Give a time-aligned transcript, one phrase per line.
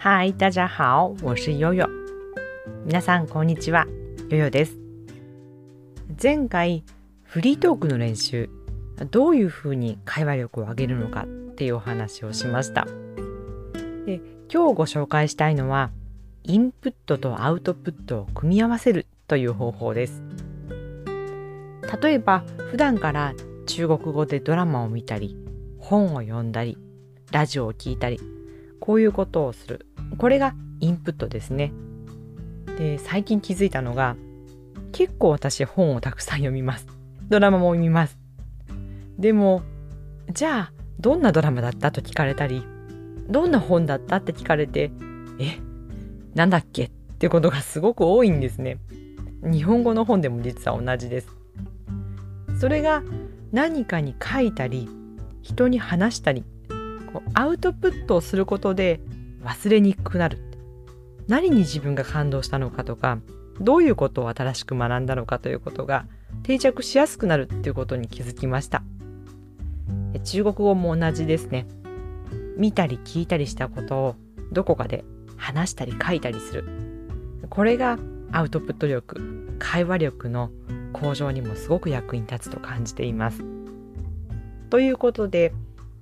[0.00, 1.84] 嗨，大家好，我是悠悠。
[2.86, 3.84] 皆さんこんにちは、
[4.30, 4.78] 悠悠です。
[6.22, 6.84] 前回
[7.24, 8.48] フリートークの練習、
[9.10, 11.26] どういうふうに会話力を上げるのかっ
[11.56, 12.86] ていうお話をしました。
[14.06, 15.90] で今日ご紹介したいのは、
[16.44, 20.22] インプットとアウトプットを組み合わせるという方法です。
[22.00, 23.34] 例えば普段から
[23.66, 25.36] 中国語でドラマを見たり
[25.80, 26.78] 本を読んだり
[27.32, 28.20] ラジオを聞いたり
[28.78, 29.86] こういうことをする
[30.18, 31.72] これがインプットですね。
[32.76, 34.16] で最近気づいたのが
[34.92, 36.86] 結構私本をたくさん読みます。
[37.28, 38.18] ドラマも見ます。
[39.18, 39.62] でも
[40.32, 42.62] じゃあどんなドラマだったと聞かれたり
[43.28, 44.90] どんな本だったって聞かれて
[45.38, 45.58] え
[46.34, 46.84] なんだっけ？
[46.84, 48.78] ってことがすごく多いんですね。
[49.42, 51.28] 日本語の本でも実は同じです。
[52.60, 53.02] それが
[53.52, 54.88] 何かに書いたり
[55.42, 56.44] 人に話したり
[57.12, 59.00] こうアウトプットをすることで
[59.42, 60.38] 忘れにくくなる。
[61.28, 63.18] 何に自分が感動したのかとか
[63.60, 66.06] どういうことを新しく学んだのかということが
[66.42, 68.82] 定着しやすくなるっていうことに気づきました。
[70.24, 71.66] 中国語も同じですね。
[72.56, 74.16] 見たり聞いたりしたことを
[74.52, 75.04] どこかで
[75.36, 76.64] 話したり書いたりする。
[77.50, 77.98] これが
[78.32, 80.50] アウトプット力会話力の
[80.92, 83.42] 向上にもすごく役に立つと感じています。
[84.70, 85.52] ということで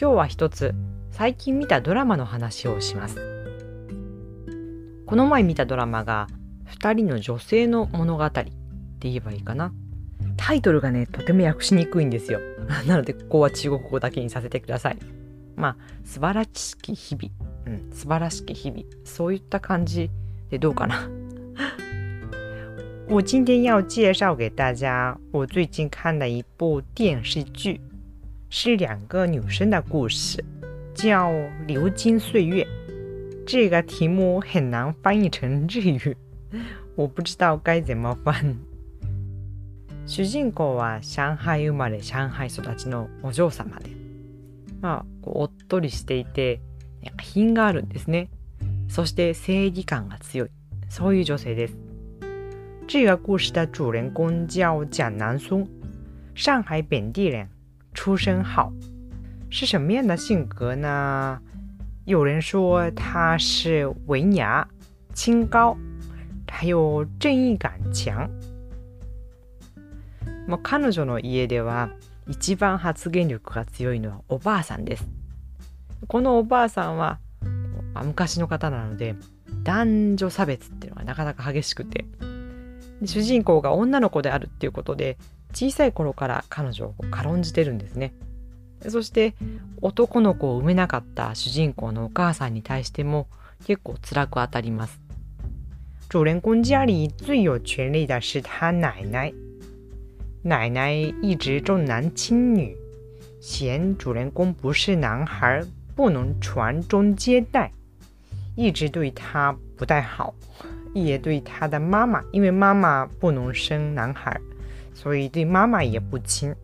[0.00, 0.74] 今日は一つ
[1.10, 3.16] 最近見たドラマの話をします。
[5.06, 6.28] この前見たドラマが
[6.68, 8.46] 2人の女性の物語って
[9.00, 9.72] 言えばいいかな。
[10.36, 12.40] タイトルがねとても訳しにくいんですよ。
[12.86, 14.98] なのでここは中国語だけにさせてください。
[15.56, 17.32] まあ素晴らしき日々、
[17.66, 20.10] うん、素晴らしき日々そういった感じ
[20.48, 21.10] でどうかな。
[23.08, 27.80] 我今天要介绍给大家我最近看的一部电视剧，
[28.48, 30.44] 是两个女生的故事，
[31.02, 31.30] 叫
[31.66, 32.62] 《流金岁月》。
[33.46, 36.14] 这个题目很难翻译成日语，
[36.94, 38.54] 我不知道该怎么翻。
[40.06, 43.88] 主人公は上海生まれ上海育ちのお嬢様で、
[44.82, 46.60] まあおっとりしていて
[47.22, 48.28] 品があるんですね。
[48.86, 50.50] そして正義感が強い、
[50.90, 51.78] そういう女性です。
[52.86, 55.66] 这个故事的主人公叫蒋南松，
[56.34, 57.48] 上海本地人，
[57.94, 58.70] 出身好，
[59.50, 61.38] 是什么样的性格呢？
[62.04, 64.66] 有人说他是文雅、
[65.12, 65.76] 清高，
[66.46, 68.30] 还有正义感强。
[70.46, 71.90] まあ、彼女の家では
[72.28, 75.08] 一番発言力が強いのはおばあさんです。
[76.06, 77.18] このおばあさんは
[78.04, 79.16] 昔の方なので
[79.64, 82.06] 男女差別っていうのがなかなか激しくて
[83.04, 85.18] 主人公が女の子であるっていうことで
[85.52, 88.14] 小さい頃から彼女を軽んじてるんですね
[88.88, 89.34] そして
[89.82, 93.28] 男の子を産めなかった主人公のお母さんに対しても
[93.66, 95.00] 結構辛く当たります。
[96.08, 99.32] 主人公家里最有权力的是他奶奶
[100.42, 100.92] 奶奶
[101.22, 102.76] 一直重男轻女。
[103.40, 105.62] 嫌主人公不是男孩
[105.94, 107.70] 不能传宗接代。
[108.56, 110.34] 一直对他不太好
[110.92, 114.38] 也对他的妈妈，因为妈妈不能生男孩，
[114.92, 116.54] 所以对妈妈也不亲。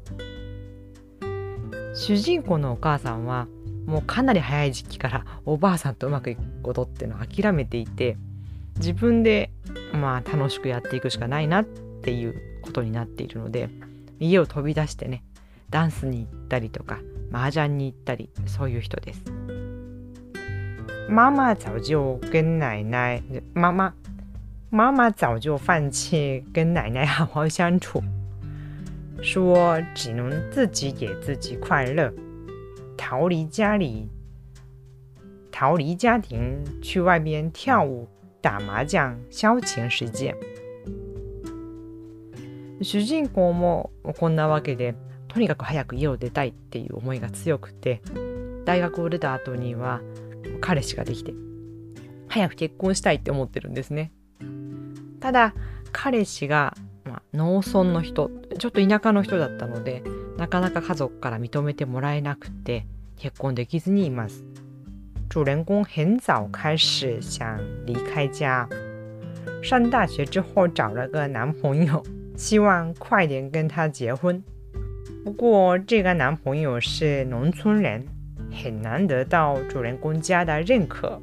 [1.96, 3.48] 主人公のお母さんは
[3.86, 8.18] もうかなり早い時期からおばあさんとうまくいくことっていうのを諦めていて
[8.76, 9.50] 自分で
[9.92, 13.70] まあ楽しくやっていくしかないなっていうことになっているので
[14.20, 15.24] 家を飛び出してね
[15.70, 16.98] ダンスに行ったりとか
[17.32, 19.22] 麻雀に行ったりそういう人です。
[21.08, 23.22] 妈妈早就跟奶奶
[23.54, 23.94] 妈妈
[24.70, 28.02] 妈妈早就放弃跟奶奶好好相处，
[29.22, 32.12] 说只能自己给自己快乐，
[32.96, 34.08] 逃离家里，
[35.50, 38.06] 逃离家庭，去外边跳舞、
[38.40, 40.34] 打麻将消遣時間。
[42.82, 44.94] 主人公もこんなわけで
[45.28, 48.02] とにかく早く家を出たいっていう思いが強くて
[48.66, 50.02] 大学を出た後には
[50.60, 51.32] 彼氏ができて
[52.28, 54.12] 早く結婚したいって思ってるんですね。
[55.20, 55.54] ただ
[55.90, 56.74] 彼氏が、
[57.32, 60.02] 農村の人ちょっと田舎の人だったので
[60.36, 62.86] なかなか家族から認めてもらえなくて
[63.16, 64.44] 結婚できずにいます。
[65.28, 68.66] 主人公很早开始想离开家。
[69.62, 72.02] 上大学之后找了个男朋友
[72.36, 74.42] 希望快点跟他结婚。
[75.24, 78.06] 不过这个男朋友是农村人
[78.50, 81.20] 很难得到主人公家的认可。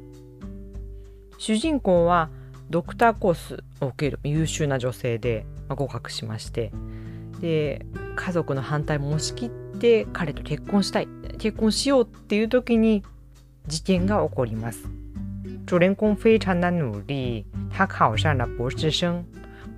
[1.38, 2.28] 主人公は
[2.70, 6.72] ドクターコースを受ける優秀な女性で、まあ、合格しまして。
[7.40, 7.84] で
[8.16, 11.08] 家族の反対も押し切って彼と結婚したい。
[11.38, 13.02] 結婚しようっていう時に
[13.66, 14.88] 事件が起こります。
[15.66, 19.24] 主人公非常的努力，他考上了博士生，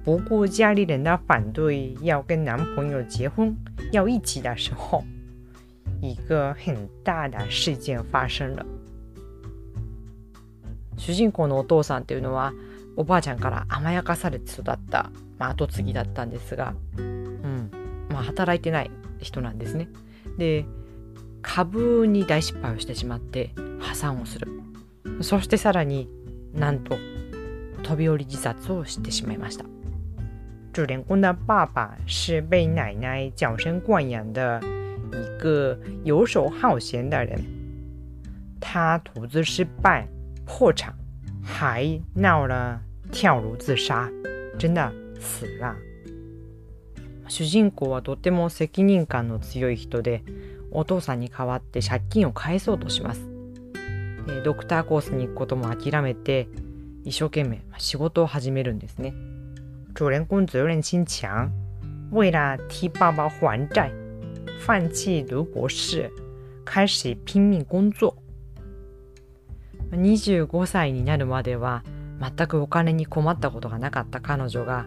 [0.05, 3.57] 不顾家里人的反对，要跟男朋友结婚，
[3.93, 5.05] 要一起的时候，
[6.03, 8.67] 一个很大的事件发生了。
[10.99, 12.53] 主人公のお父さんっていうのは
[12.97, 17.71] おばあちゃんから甘やかされて育った、まあ、後継ぎだったんですが、うん
[18.11, 18.91] まあ、働いてない
[19.21, 19.89] 人なんですね。
[20.39, 20.65] で
[21.43, 24.49] 株に大失敗をしてしまって破産をする。
[25.21, 26.09] そしてさらに
[26.53, 26.97] なんと
[27.83, 29.65] 飛び降り自殺をしてしまいました。
[30.73, 34.61] 主人公的爸爸是被奶奶娇生惯养的
[35.13, 37.41] 一个游手好闲的人，
[38.61, 40.07] 他投资失败
[40.45, 40.93] 破产，
[41.43, 42.83] 还闹了
[43.13, 44.11] 跳楼自杀，
[44.59, 45.75] 真的死了。
[47.29, 50.23] 主人公はとても責任感の強い人で
[50.71, 53.29] お父さんに代わって借金を返そうとします。
[54.45, 56.49] ドクターコースに行くことも諦めて
[57.05, 59.15] 一生懸命仕事を始めるんですね。
[59.95, 61.51] 主人公责任心强，
[62.11, 63.91] 为了替爸爸还债，
[64.67, 66.11] 放弃读博士，
[66.65, 68.15] 開始拼命工作。
[69.93, 71.83] 25歳になるまでは
[72.21, 74.87] 全くお金に困ったことがなかった彼女が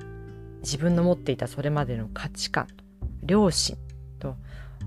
[0.61, 2.67] 自分の持っていたそれまでの価値観
[3.23, 3.77] 両親
[4.19, 4.35] と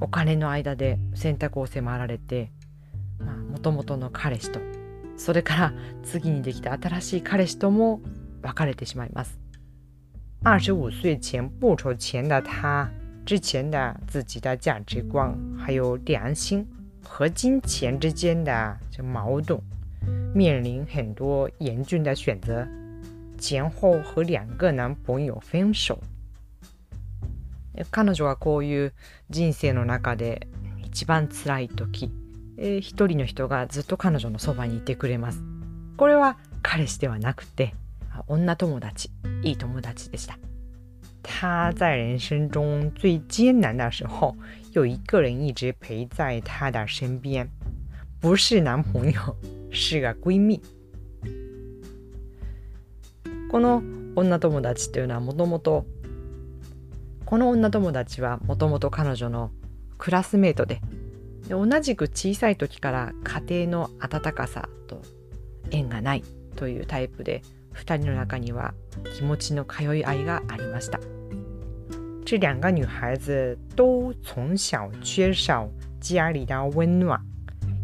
[0.01, 2.51] お金の間で選択を迫られて
[3.51, 4.61] もともとの彼氏と
[5.17, 5.73] それから
[6.03, 8.01] 次にできた新しい彼氏とも
[8.43, 9.39] 別れてしまいます。
[10.43, 12.91] 25岁前不愁钱的他，
[13.25, 16.67] 之前的自己的价值观还有良心
[17.05, 19.61] 和金钱之间的矛盾，
[20.35, 22.67] 面临很多严峻的选择，
[23.39, 25.99] 前后和两个男朋友分手。
[27.91, 28.93] 彼女はこういう
[29.31, 30.47] 人生の中で
[30.85, 32.11] 一番辛い時、
[32.59, 35.43] えー、一人の人がずっと彼女のそばにいてくれます。
[35.97, 37.75] これは彼氏ではなくて
[38.27, 39.11] 女友達、
[39.43, 40.39] いい友達でした。
[41.23, 44.37] 他在人生中最艰难的时候，
[44.73, 47.49] 有一个人一直陪在他的身边，
[48.21, 49.37] 不是男朋友，
[49.73, 50.61] 是个闺蜜。
[53.51, 53.83] この
[54.15, 55.87] 女友達というのはもともと
[57.25, 59.51] この女友達はもともと彼女の
[59.99, 60.81] クラスメートで
[61.49, 65.03] で同じく小さい時から家庭の温かさと
[65.71, 66.23] 縁がない
[66.57, 67.43] というタイプで
[67.75, 68.75] 2人の中には
[69.17, 71.01] 気持ちの通い合いがありました。
[72.25, 75.69] 这两个女孩子都从小缺少
[76.01, 77.21] 家里的温暖，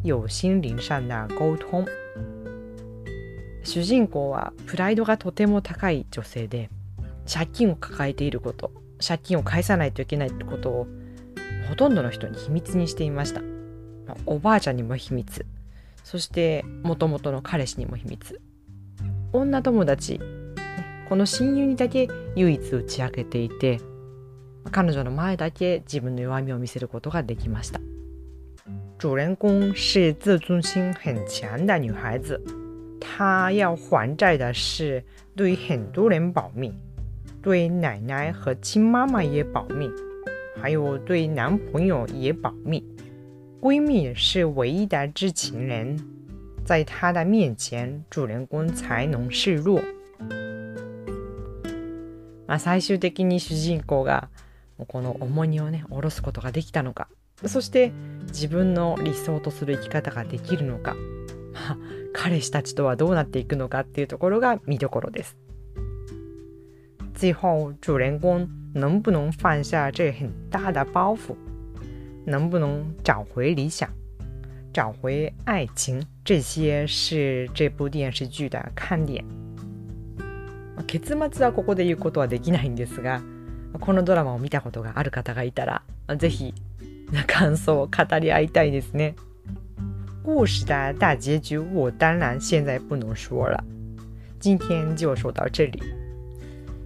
[0.04, 1.86] 有心灵上的沟通。
[3.64, 6.70] 主人公はプライドがとても高い女性で
[7.30, 8.72] 借金を抱えていること
[9.06, 10.86] 借金を返さないといけないってことを
[11.68, 13.42] ほとんどの人に秘密にしていました。
[14.24, 15.44] おばあちゃんにも秘密。
[16.02, 18.40] そしてもともとの彼氏にも秘密。
[19.32, 20.20] 女友達
[21.08, 23.78] この親友にだけ唯一打ち明けていて
[24.70, 27.80] 彼女の前だけ自分の弱みを見せることができました。
[28.97, 32.41] 主人公是自尊心很强的女孩子
[32.99, 35.03] 她要还债的事
[35.35, 36.73] 对很多人保密
[37.41, 39.89] 对奶奶和亲妈妈也保密，
[40.61, 42.81] 还有对男朋友也保密。
[43.59, 45.97] 闺蜜是唯一的知情人，
[46.63, 49.81] 在她的面前，主人公才能示弱。
[52.45, 54.29] まあ最終的に主人公が
[54.87, 57.07] この重荷をね下ろすことができたのか、
[57.46, 57.92] そして
[58.26, 60.94] 自分の理想とする生き方ができるのか、
[61.54, 61.78] まあ
[62.12, 65.36] 彼氏たちとはどうなっていくのかっていうところが見どころです。
[67.14, 71.36] 最后，主人公能不能放下这很大的包袱？
[72.26, 73.88] 能不能找回理想，
[74.72, 76.02] 找回爱情？
[76.24, 79.24] 这些是这部电視劇的看点。
[80.86, 83.20] 結末はここで言うことはできないんですが、
[83.80, 85.82] このドラマを見たことがある方がいたら、
[86.16, 86.54] ぜひ
[87.26, 89.14] 感想を語り合いたいですね。
[90.22, 93.64] 故事的大结局我当然现在不能说了，
[94.38, 95.82] 今天就说到这里。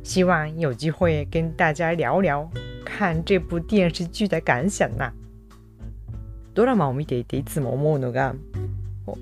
[0.03, 2.49] 希望有機会跟大家聊聊
[2.85, 5.13] 看这部電視劇的感想な。
[6.55, 8.35] ドラマを見ていていつも思うのが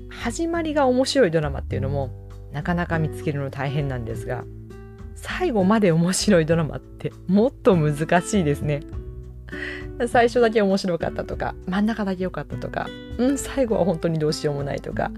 [0.09, 2.09] 始まりが面白いドラマっていうのも
[2.51, 4.43] なかなか見つけるの大変なんですが
[5.15, 8.81] 最後まで面白いドラマってもっと難しいですね。
[10.07, 15.11] 最初だけ面白かったとか真ん中だけ良かったとかうん最後は本当にどうしようもないとか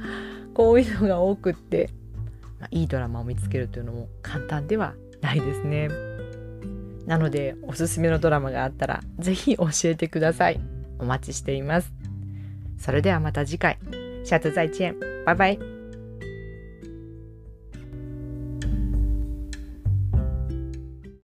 [0.54, 1.90] こういうのが多くって、
[2.60, 5.90] まあ、いいドラマを見つけるというのも簡単ではないですね。
[7.06, 10.60] なのでおすすめのドラマがあったらぜひ教えてください。
[11.00, 11.92] お待ちしています。
[12.78, 13.78] それではまた次回。
[14.24, 14.96] 下次再见。
[15.25, 15.73] バイバイ。